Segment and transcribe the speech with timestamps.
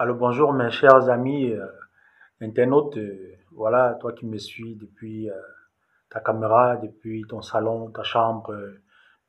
[0.00, 1.66] Alors bonjour mes chers amis euh,
[2.40, 5.34] internautes, euh, voilà toi qui me suis depuis euh,
[6.08, 8.56] ta caméra, depuis ton salon, ta chambre,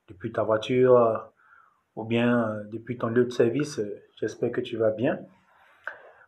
[0.08, 1.32] depuis ta voiture
[1.96, 3.82] ou bien depuis ton lieu de service,
[4.20, 5.20] j'espère que tu vas bien.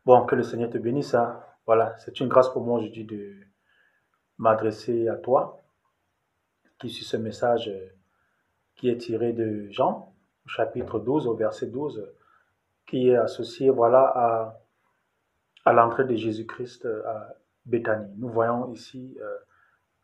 [0.08, 1.14] Bon, que le Seigneur te bénisse.
[1.14, 1.40] hein.
[1.68, 3.36] Voilà, c'est une grâce pour moi aujourd'hui de
[4.40, 5.62] m'adresser à toi
[6.80, 7.72] qui suit ce message
[8.76, 10.16] qui est tiré de Jean,
[10.48, 12.12] chapitre 12, au verset 12,
[12.92, 14.62] qui est associé voilà, à,
[15.64, 18.14] à l'entrée de Jésus-Christ euh, à Béthanie.
[18.18, 19.38] Nous voyons ici, euh,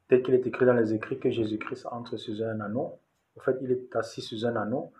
[0.08, 3.02] tel qu'il est écrit dans les écrits, que Jésus-Christ entre sur un anneau.
[3.38, 4.94] En fait, il est assis sur un anneau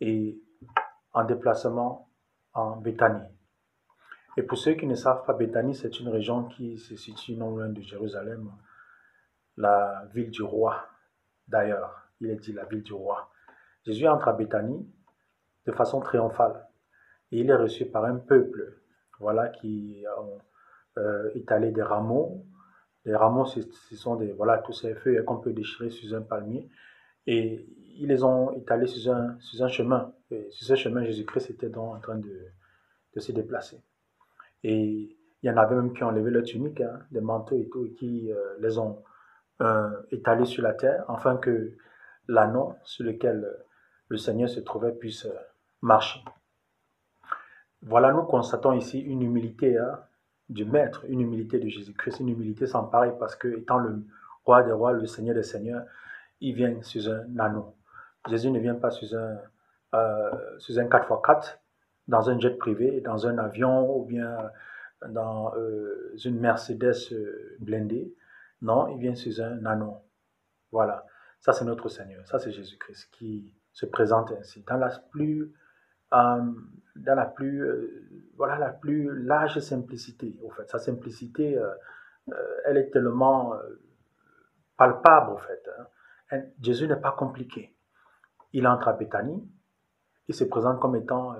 [0.00, 0.42] et
[1.12, 2.10] en déplacement
[2.52, 3.28] en Béthanie.
[4.36, 7.50] Et pour ceux qui ne savent pas, Béthanie, c'est une région qui se situe non
[7.50, 8.50] loin de Jérusalem,
[9.56, 10.84] la ville du roi.
[11.46, 13.30] D'ailleurs, il est dit la ville du roi.
[13.86, 14.84] Jésus entre à Béthanie
[15.64, 16.67] de façon triomphale
[17.30, 18.80] et il est reçu par un peuple,
[19.20, 20.38] voilà, qui ont
[20.98, 22.44] euh, étalé des rameaux.
[23.04, 23.60] Les rameaux, ce
[23.96, 26.68] sont des, voilà, tous ces feuilles qu'on peut déchirer sur un palmier.
[27.26, 27.66] Et
[27.96, 30.14] ils les ont étalés sur un, un chemin.
[30.30, 32.46] Et sur ce chemin, Jésus-Christ était donc en train de,
[33.14, 33.82] de se déplacer.
[34.62, 37.68] Et il y en avait même qui ont levé leur tunique, hein, des manteaux et
[37.68, 39.02] tout, et qui euh, les ont
[39.60, 41.72] euh, étalés sur la terre, afin que
[42.26, 43.46] l'anneau sur lequel
[44.08, 45.28] le Seigneur se trouvait puisse
[45.82, 46.20] marcher.
[47.82, 50.00] Voilà, nous constatons ici une humilité hein,
[50.48, 54.04] du Maître, une humilité de Jésus-Christ, une humilité sans pareil, parce que étant le
[54.44, 55.84] roi des rois, le Seigneur des seigneurs,
[56.40, 57.74] il vient sur un anneau.
[58.28, 59.38] Jésus ne vient pas sur un,
[59.94, 61.58] euh, un 4x4,
[62.08, 64.50] dans un jet privé, dans un avion ou bien
[65.06, 68.14] dans euh, une Mercedes euh, blindée.
[68.62, 69.98] Non, il vient sur un anneau.
[70.72, 71.06] Voilà.
[71.40, 72.26] Ça, c'est notre Seigneur.
[72.26, 74.64] Ça, c'est Jésus-Christ qui se présente ainsi.
[74.66, 75.52] Dans la plus,
[76.98, 80.68] dans la plus, euh, voilà, la plus large simplicité, au fait.
[80.68, 81.70] Sa simplicité, euh,
[82.30, 83.54] euh, elle est tellement
[84.76, 85.68] palpable, au fait.
[86.32, 86.42] hein.
[86.60, 87.74] Jésus n'est pas compliqué.
[88.52, 89.48] Il entre à Béthanie.
[90.28, 91.34] Il se présente comme étant,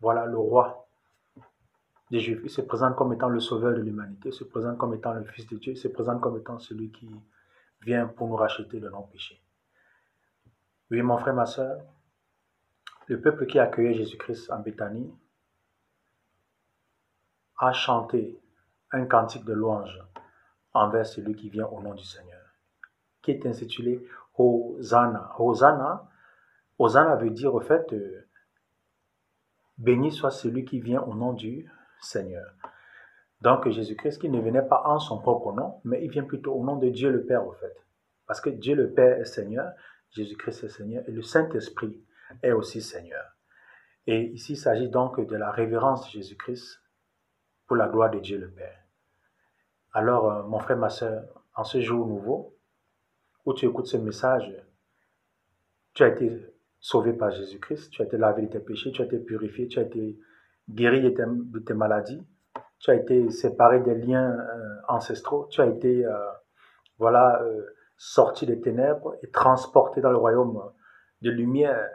[0.00, 0.88] voilà, le roi
[2.10, 2.40] des Juifs.
[2.42, 4.30] Il se présente comme étant le sauveur de l'humanité.
[4.30, 5.72] Il se présente comme étant le Fils de Dieu.
[5.74, 7.08] Il se présente comme étant celui qui
[7.82, 9.40] vient pour nous racheter de nos péchés.
[10.90, 11.80] Oui, mon frère, ma soeur,
[13.08, 15.10] le peuple qui accueillait Jésus-Christ en Béthanie
[17.58, 18.38] a chanté
[18.92, 19.98] un cantique de louange
[20.74, 22.54] envers celui qui vient au nom du Seigneur,
[23.22, 25.34] qui est intitulé Hosanna.
[25.38, 26.08] Hosanna,
[26.78, 28.28] Hosanna veut dire au fait, euh,
[29.78, 31.68] béni soit celui qui vient au nom du
[32.00, 32.54] Seigneur.
[33.40, 36.64] Donc Jésus-Christ qui ne venait pas en son propre nom, mais il vient plutôt au
[36.64, 37.74] nom de Dieu le Père au fait.
[38.26, 39.72] Parce que Dieu le Père est Seigneur,
[40.10, 42.04] Jésus-Christ est Seigneur et le Saint-Esprit
[42.42, 43.24] est aussi Seigneur.
[44.06, 46.80] Et ici, il s'agit donc de la révérence de Jésus-Christ
[47.66, 48.84] pour la gloire de Dieu le Père.
[49.92, 51.24] Alors, euh, mon frère, ma soeur,
[51.54, 52.56] en ce jour nouveau,
[53.44, 54.50] où tu écoutes ce message,
[55.92, 56.30] tu as été
[56.80, 59.78] sauvé par Jésus-Christ, tu as été lavé de tes péchés, tu as été purifié, tu
[59.78, 60.18] as été
[60.70, 61.10] guéri de
[61.58, 62.26] tes, maladies,
[62.78, 66.30] tu as été séparé des liens euh, ancestraux, tu as été, euh,
[66.98, 67.42] voilà,
[67.98, 70.62] sorti des ténèbres et transporté dans le royaume
[71.20, 71.90] de lumière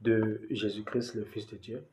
[0.00, 1.84] de Jésus-Christ, le Fils de Dieu.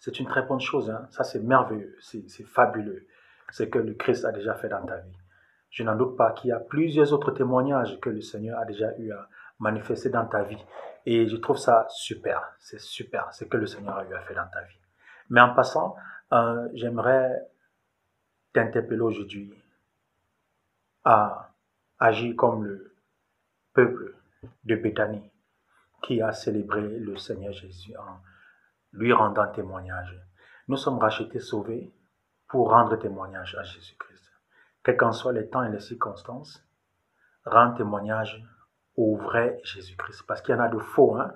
[0.00, 1.08] C'est une très bonne chose, hein.
[1.10, 3.06] ça c'est merveilleux, c'est fabuleux,
[3.50, 5.16] ce que le Christ a déjà fait dans ta vie.
[5.70, 8.96] Je n'en doute pas qu'il y a plusieurs autres témoignages que le Seigneur a déjà
[8.98, 9.28] eu à
[9.58, 10.62] manifester dans ta vie.
[11.04, 14.44] Et je trouve ça super, c'est super ce que le Seigneur a eu à faire
[14.44, 14.78] dans ta vie.
[15.30, 15.96] Mais en passant,
[16.32, 17.46] euh, j'aimerais
[18.52, 19.52] t'interpeller aujourd'hui
[21.04, 21.52] à
[21.98, 22.94] agir comme le
[23.72, 24.14] peuple
[24.64, 25.30] de Béthanie
[26.02, 28.20] qui a célébré le Seigneur Jésus en
[28.92, 30.18] lui rendant témoignage.
[30.68, 31.92] Nous sommes rachetés, sauvés
[32.48, 34.32] pour rendre témoignage à Jésus-Christ.
[34.84, 36.64] Quels qu'en soient les temps et les circonstances,
[37.44, 38.42] rends témoignage
[38.96, 40.24] au vrai Jésus-Christ.
[40.26, 41.16] Parce qu'il y en a de faux.
[41.16, 41.32] Hein?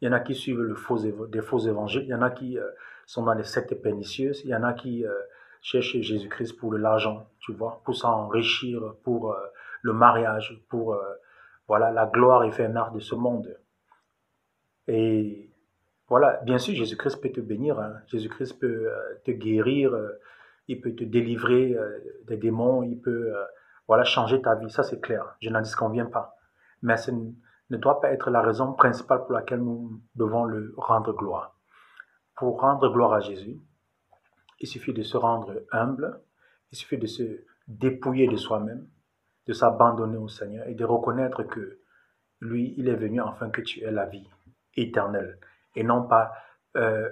[0.00, 2.02] Il y en a qui suivent le faux des faux évangiles.
[2.02, 2.68] Il y en a qui euh,
[3.06, 4.42] sont dans les sectes pernicieuses.
[4.44, 5.12] Il y en a qui euh,
[5.62, 9.38] cherchent Jésus-Christ pour l'argent, tu vois, pour s'enrichir, pour euh,
[9.82, 10.98] le mariage, pour
[11.68, 13.54] voilà la gloire éphémère de ce monde.
[14.88, 15.50] Et
[16.08, 17.94] voilà, bien sûr, Jésus-Christ peut te bénir, hein.
[18.08, 20.20] Jésus-Christ peut euh, te guérir, euh,
[20.68, 23.32] il peut te délivrer euh, des démons, il peut
[23.88, 26.36] voilà, changer ta vie, ça c'est clair, je n'en disconviens pas.
[26.82, 31.12] Mais ce ne doit pas être la raison principale pour laquelle nous devons le rendre
[31.14, 31.56] gloire.
[32.36, 33.58] Pour rendre gloire à Jésus,
[34.60, 36.20] il suffit de se rendre humble,
[36.70, 38.86] il suffit de se dépouiller de soi-même,
[39.46, 41.80] de s'abandonner au Seigneur et de reconnaître que
[42.40, 44.28] lui, il est venu afin que tu aies la vie
[44.76, 45.38] éternelle
[45.74, 46.32] et non pas
[46.76, 47.08] euh,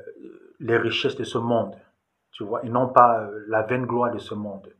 [0.61, 1.77] les richesses de ce monde.
[2.33, 4.73] tu vois, et non pas euh, la vaine gloire de ce monde.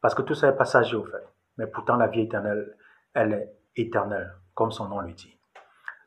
[0.00, 1.24] Parce que tout ça est passager, au fait.
[1.58, 2.76] Mais pourtant, la vie éternelle,
[3.14, 5.38] elle est éternelle, comme son nom le dit.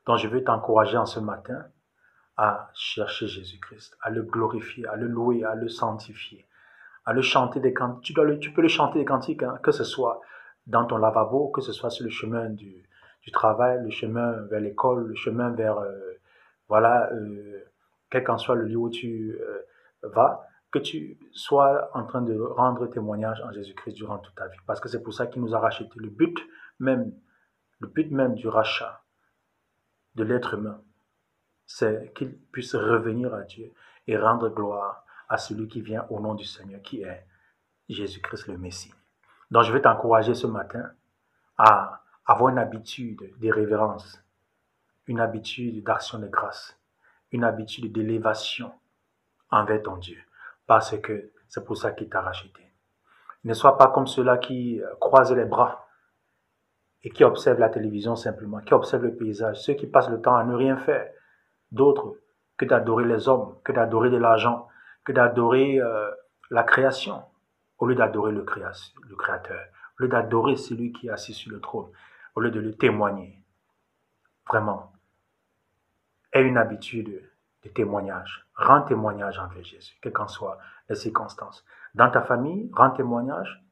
[0.06, 1.66] Donc, je veux t'encourager en ce matin
[2.38, 6.48] à chercher Jésus-Christ, à le glorifier, à le louer, à le sanctifier,
[7.06, 8.16] à le chanter des cantiques.
[8.40, 10.22] Tu, peux le chanter des cantiques, hein, que ce soit
[10.66, 12.88] dans ton lavabo, que ce soit sur le chemin du,
[13.31, 16.19] travail, le chemin vers l'école, le chemin vers, euh,
[16.68, 17.63] voilà, euh,
[18.10, 19.62] quel qu'en soit le lieu où tu euh,
[20.04, 24.57] vas, que tu sois en train de rendre témoignage en Jésus-Christ durant toute ta vie.
[24.68, 25.89] Parce que c'est pour ça qu'il nous a racheté.
[25.95, 26.38] Le but
[26.80, 27.12] même,
[27.80, 29.04] le but même du rachat
[30.16, 30.81] de l'être humain,
[31.66, 33.71] c'est qu'il puisse revenir à Dieu
[34.07, 37.25] et rendre gloire à celui qui vient au nom du Seigneur, qui est
[37.89, 38.94] Jésus-Christ le Messie.
[39.51, 40.92] Donc je vais t'encourager ce matin
[41.57, 41.99] à
[42.30, 44.24] avoir une habitude de révérence,
[45.08, 46.80] une habitude d'action de grâce,
[47.31, 48.72] une habitude d'élévation
[49.50, 50.20] envers ton Dieu,
[50.68, 52.62] parce que c'est pour ça qu'il t'a racheté.
[53.46, 55.88] Ne sois pas comme ceux-là qui croisent les bras
[57.02, 60.36] et qui observent la télévision simplement, qui observent le paysage, ceux qui passent le temps
[60.36, 61.12] à ne rien faire,
[61.72, 62.16] d'autres
[62.58, 64.68] que d'adorer les hommes, que d'adorer de l'argent,
[65.04, 66.12] que d'adorer euh,
[66.52, 67.24] la création,
[67.80, 69.66] au lieu d'adorer le Créateur,
[70.00, 71.90] au lieu d'adorer celui qui est assis sur le trône,
[72.36, 73.44] au lieu de le témoigner.
[74.48, 74.92] Vraiment,
[76.34, 77.30] aie une habitude
[77.64, 78.48] de témoignage.
[78.56, 80.58] Rends témoignage envers Jésus, quelles qu'en soient
[80.90, 81.66] les circonstances.
[81.94, 83.64] Dans ta famille, rends témoignage.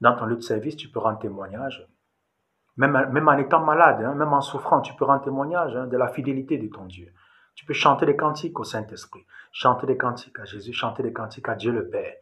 [0.00, 1.86] Dans ton lieu de service, tu peux rendre témoignage.
[2.76, 6.08] Même, en étant malade, hein, même en souffrant, tu peux rendre témoignage hein, de la
[6.08, 7.12] fidélité de ton Dieu.
[7.54, 11.48] Tu peux chanter des cantiques au Saint-Esprit, chanter des cantiques à Jésus, chanter des cantiques
[11.48, 12.14] à Dieu le Père.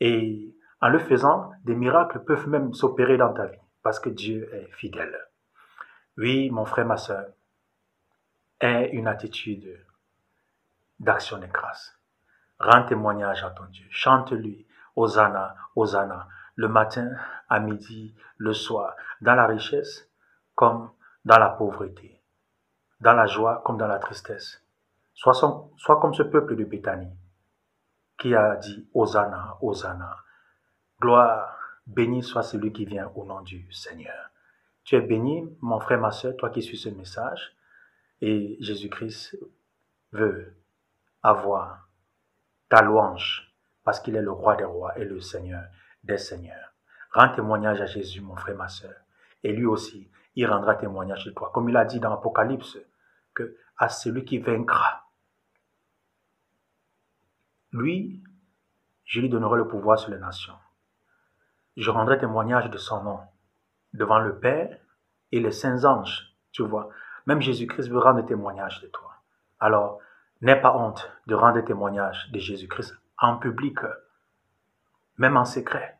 [0.00, 4.48] Et en le faisant, des miracles peuvent même s'opérer dans ta vie, parce que Dieu
[4.54, 5.18] est fidèle.
[6.16, 7.26] Oui, mon frère, ma soeur,
[8.60, 9.84] aie une attitude
[11.00, 11.98] d'action de grâce.
[12.58, 13.86] Rends témoignage à ton Dieu.
[13.90, 17.10] Chante-lui, Hosanna, Hosanna, le matin,
[17.48, 20.08] à midi, le soir, dans la richesse
[20.54, 20.90] comme
[21.24, 22.22] dans la pauvreté,
[23.00, 24.62] dans la joie comme dans la tristesse.
[25.14, 25.34] Sois,
[26.00, 27.16] comme ce peuple de Béthanie
[28.18, 30.16] qui a dit Hosanna, Hosanna.
[31.00, 34.30] Gloire, béni soit celui qui vient au nom du Seigneur.
[34.84, 37.56] Tu es béni, mon frère, ma soeur, toi qui suis ce message.
[38.20, 39.36] Et Jésus-Christ
[40.12, 40.54] veut
[41.22, 41.88] avoir
[42.68, 43.52] ta louange
[43.84, 45.64] parce qu'il est le roi des rois et le Seigneur
[46.04, 46.72] des seigneurs.
[47.12, 48.94] Rends témoignage à Jésus, mon frère, ma soeur.
[49.42, 51.50] Et lui aussi, il rendra témoignage de toi.
[51.52, 52.78] Comme il a dit dans Apocalypse,
[53.34, 55.06] que à celui qui vaincra,
[57.72, 58.22] lui,
[59.04, 60.54] je lui donnerai le pouvoir sur les nations.
[61.76, 63.20] Je rendrai témoignage de son nom
[63.94, 64.76] devant le Père
[65.30, 66.34] et les saints anges.
[66.52, 66.90] Tu vois,
[67.26, 69.10] même Jésus-Christ veut rendre témoignage de toi.
[69.58, 69.98] Alors,
[70.42, 73.78] n'aie pas honte de rendre témoignage de Jésus-Christ en public,
[75.16, 75.98] même en secret,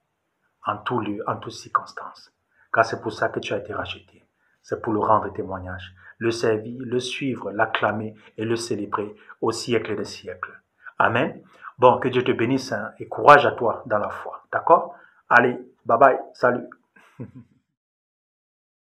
[0.67, 2.33] en tout lieu, en toutes circonstances.
[2.73, 4.25] Car c'est pour ça que tu as été racheté.
[4.63, 9.97] C'est pour le rendre témoignage, le servir, le suivre, l'acclamer et le célébrer au siècle
[9.97, 10.61] des siècles.
[10.99, 11.43] Amen.
[11.79, 14.45] Bon, que Dieu te bénisse hein, et courage à toi dans la foi.
[14.53, 14.95] D'accord?
[15.37, 16.69] Allez, bye bye, salut.